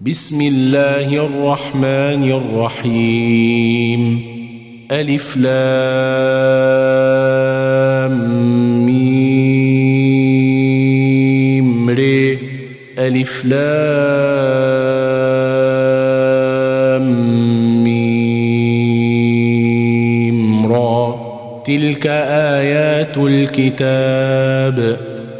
[0.00, 4.22] بسم الله الرحمن الرحيم.
[4.92, 5.56] ألف لام
[8.86, 9.90] ميم
[11.90, 12.38] ري.
[12.98, 13.56] ألف لام
[17.84, 18.32] ميم
[20.72, 21.14] را.
[21.66, 25.15] تلك آيات الكتاب.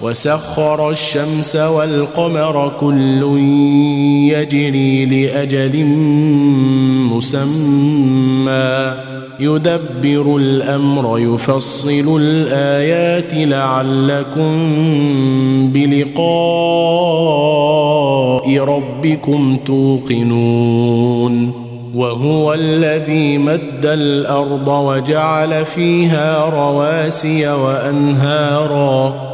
[0.00, 3.38] وسخر الشمس والقمر كل
[4.32, 5.84] يجري لأجل
[7.12, 8.94] مسمى.
[9.40, 14.52] يدبر الأمر يفصل الآيات لعلكم
[15.72, 16.24] بلقاء
[18.58, 21.52] ربكم توقنون.
[21.94, 29.33] وهو الذي مد الأرض وجعل فيها رواسي وأنهارا.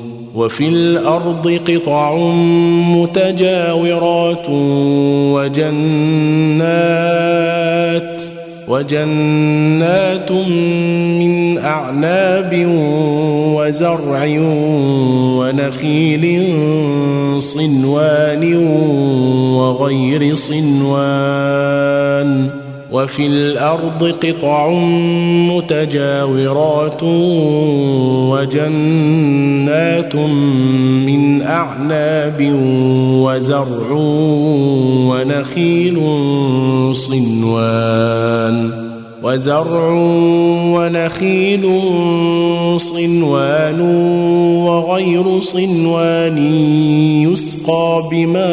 [0.35, 2.15] وفي الأرض قطع
[2.95, 4.45] متجاورات
[6.49, 7.11] وجنات
[8.67, 12.65] وجنات من أعناب
[13.55, 14.25] وزرع
[15.37, 16.45] ونخيل
[17.39, 18.55] صنوان
[19.55, 21.81] وغير صنوان
[22.91, 24.69] وفي الأرض قطع
[25.49, 27.03] متجاورات
[28.31, 30.15] وجنات
[31.05, 32.53] من أعناب
[33.23, 33.91] وزرع
[35.09, 35.99] ونخيل
[36.95, 38.71] صنوان
[39.23, 39.93] وزرع
[40.75, 41.69] ونخيل
[42.77, 43.81] صنوان
[44.65, 46.37] وغير صنوان
[47.31, 48.51] يسقى بماء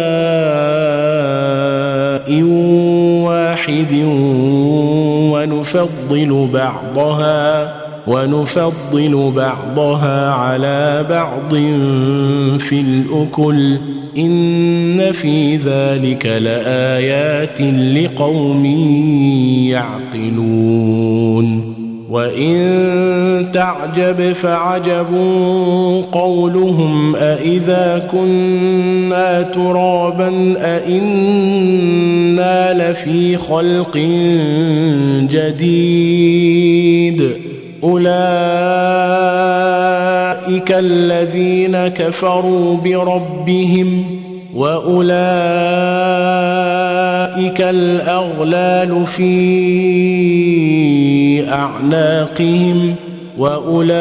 [5.33, 7.75] ونفضل بعضها
[8.07, 11.55] ونفضل بعضها على بعض
[12.59, 13.79] في الأكل.
[14.19, 17.61] إن في ذلك لآيات
[17.97, 18.67] لقوم
[20.15, 21.68] يعقلون.
[22.11, 25.07] وإن تعجب فعجب
[26.13, 32.11] قولهم أإذا كنا ترابا أإنا
[32.91, 33.97] لفي خلق
[35.31, 37.31] جديد
[37.83, 38.09] أولئك
[40.73, 44.05] الذين كفروا بربهم
[44.55, 45.09] وأولئك
[47.61, 49.29] الأغلال في
[51.49, 52.95] أعناقهم
[53.39, 53.93] وأولئك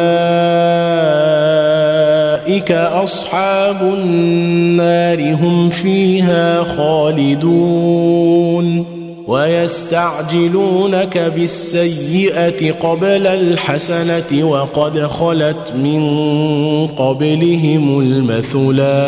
[2.72, 8.18] أصحاب النار هم فيها خالدون
[9.28, 16.08] ويستعجلونك بالسيئة قبل الحسنة وقد خلت من
[16.88, 19.08] قبلهم المثلات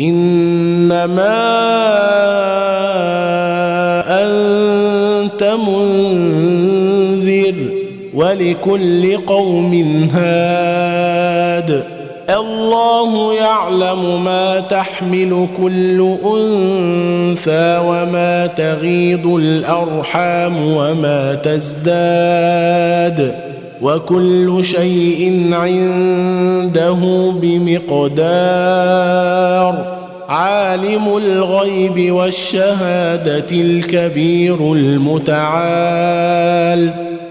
[0.00, 1.40] إنما
[4.08, 7.54] أنت منذر
[8.14, 9.74] ولكل قوم
[10.14, 11.84] هاد.
[12.30, 23.34] الله يعلم ما تحمل كل أنثى وما تغيض الأرحام وما تزداد.
[23.82, 28.80] وكل شيء عنده بمقدار.
[30.28, 36.10] عالم الغيب والشهادة الكبير المتعال.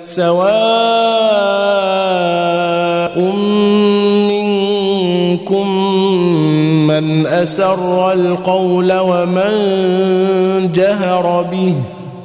[0.04, 0.50] سواء
[4.30, 5.68] منكم
[6.88, 9.52] من أسر القول ومن
[10.72, 11.74] جهر به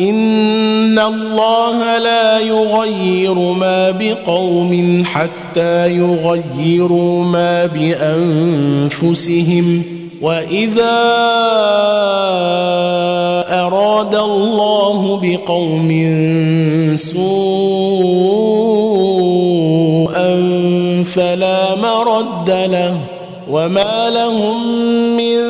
[0.00, 9.22] ان الله لا يغير ما بقوم حتى يغيروا ما بانفسهم
[10.22, 11.00] واذا
[13.48, 15.90] اراد الله بقوم
[16.94, 17.30] سوءا
[21.04, 22.96] فلا مرد له
[23.50, 24.66] وما لهم
[25.16, 25.49] من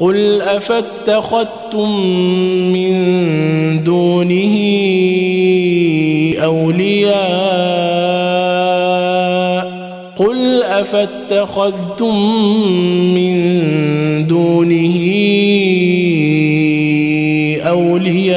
[0.00, 1.90] قل افاتخذتم
[2.72, 2.94] من
[3.84, 4.56] دونه
[6.44, 7.76] اولياء
[10.16, 12.16] قل افاتخذتم
[13.14, 13.36] من
[14.26, 14.96] دونه
[17.66, 18.36] اولياء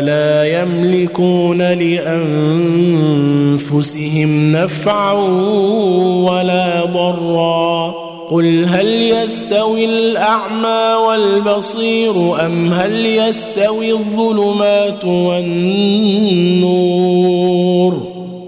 [0.00, 3.12] لا يملكون لانفسهم
[4.52, 5.12] نفعا
[6.22, 7.93] ولا ضرا
[8.34, 15.94] قل هل يستوي الأعمى والبصير أم هل يستوي الظلمات والنور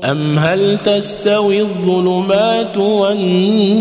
[0.04, 3.76] أم هل تستوي الظلمات والنور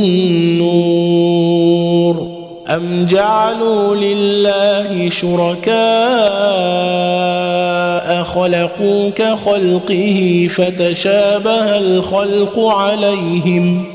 [2.67, 5.75] أم جعلوا لله شركاء
[8.23, 13.94] خلقوا كخلقه فتشابه الخلق عليهم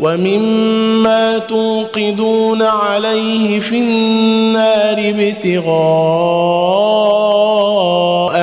[0.00, 6.18] ومما توقدون عليه في النار ابتغاء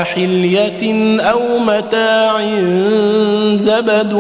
[0.03, 2.41] حلية أو متاع
[3.55, 4.13] زبد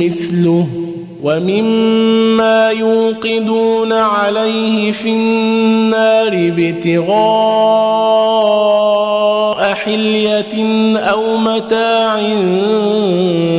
[0.00, 0.85] مثله
[1.22, 7.16] ومما يوقدون عليه في النار ابتغاء
[9.74, 12.20] حلية أو متاع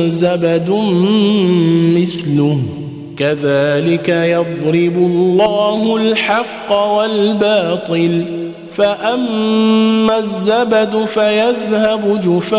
[0.06, 0.70] زبد
[1.96, 2.58] مثله.
[3.16, 8.24] كذلك يضرب الله الحق والباطل.
[8.74, 12.58] فأما الزبد فيذهب جفاء.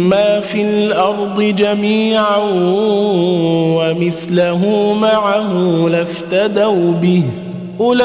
[0.41, 2.37] في الأرض جميعا
[3.77, 5.53] ومثله معه
[5.89, 7.23] لافتدوا به.
[7.79, 8.01] أولئك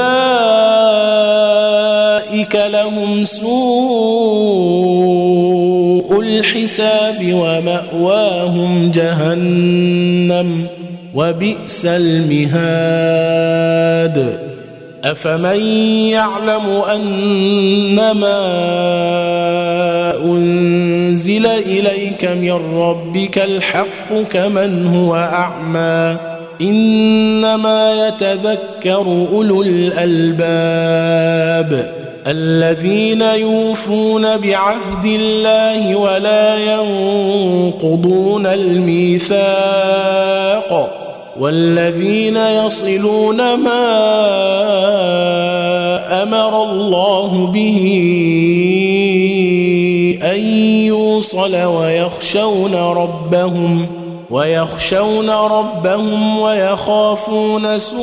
[2.55, 3.47] لهم سوء
[6.21, 10.67] الحساب ومأواهم جهنم
[11.15, 13.47] وبئس المهاد.
[15.05, 15.61] أفمن
[16.11, 18.37] يعلم أنما
[20.25, 26.17] أنزل إليك من ربك الحق كمن هو أعمى.
[26.61, 30.97] إنما يتذكر أولو الألباب
[32.27, 39.47] الذين يوفون بعهد الله ولا ينقضون الميثاق
[41.41, 43.87] والذين يصلون ما
[46.23, 47.81] أمر الله به
[50.15, 50.41] أن
[50.87, 53.87] يوصل ويخشون ربهم
[54.31, 57.97] ويخشون ربهم ويخافون سوء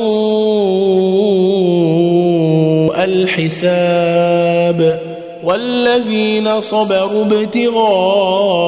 [3.04, 5.00] الحساب
[5.44, 8.64] والذين صبروا ابتغاء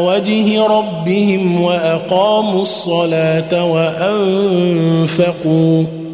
[0.00, 5.18] وجه ربهم وأقاموا الصلاة وأنفقوا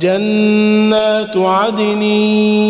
[0.00, 2.02] جنات عدن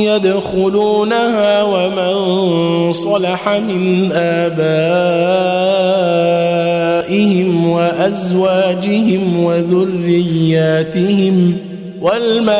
[0.03, 4.79] يدخلونها ومن صلح من آبائهم
[7.71, 10.49] وأزواجهم وذرياتهم
[12.01, 12.59] والملائكة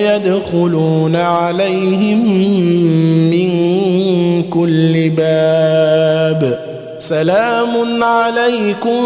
[0.00, 2.18] يدخلون عليهم
[3.30, 3.50] من
[4.42, 6.65] كل باب
[7.06, 9.02] سلام عليكم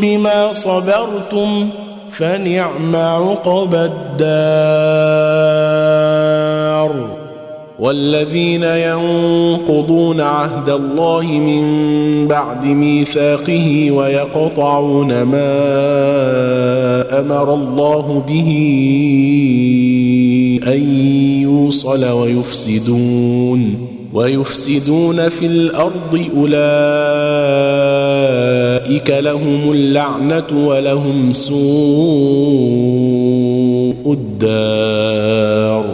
[0.00, 1.68] بما صبرتم
[2.10, 4.74] فنعم عقبى الدار.
[7.78, 11.64] والذين ينقضون عهد الله من
[12.28, 15.50] بعد ميثاقه ويقطعون ما
[17.20, 18.50] أمر الله به
[20.66, 20.80] أن
[21.42, 26.60] يوصل ويفسدون ويفسدون في الأرض أولئك
[29.10, 31.54] لهم اللعنة ولهم سوء
[34.12, 35.93] الدار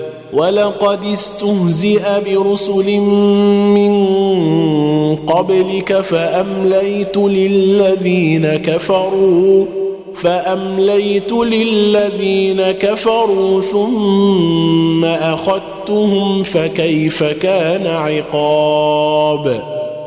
[0.33, 2.99] ولقد استهزئ برسل
[3.75, 3.91] من
[5.15, 9.65] قبلك فأمليت للذين كفروا
[10.15, 19.63] فأمليت للذين كفروا ثم أخذتهم فكيف كان عقاب؟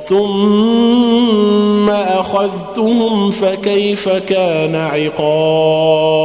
[0.09, 6.25] ثم أخذتهم فكيف كان عقاب؟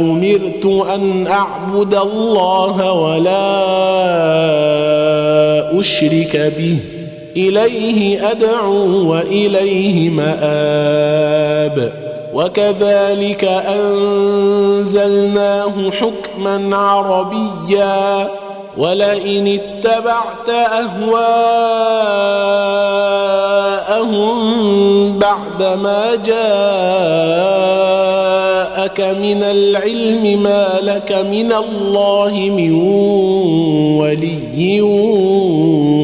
[0.00, 3.64] أمرت أن أعبد الله ولا
[5.80, 6.76] أشرك به.
[7.36, 11.92] إليه أدعو وإليه مآب.
[12.34, 18.28] وكذلك أنزلناه حكما عربيا.
[18.78, 21.14] ولئن اتبعت أهواءهم
[25.18, 26.14] بعد ما
[28.84, 32.74] جاءك من العلم ما لك من الله من
[34.00, 34.80] ولي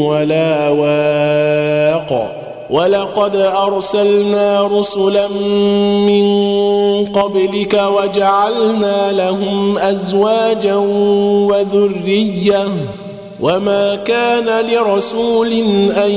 [0.07, 2.37] ولا واق.
[2.71, 5.29] ولقد أرسلنا رسلا
[6.07, 6.25] من
[7.07, 10.77] قبلك وجعلنا لهم أزواجا
[11.51, 12.69] وذرية.
[13.41, 15.53] وما كان لرسول
[15.97, 16.11] أن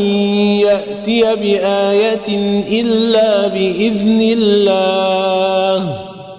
[0.60, 2.28] يأتي بآية
[2.82, 6.13] إلا بإذن الله.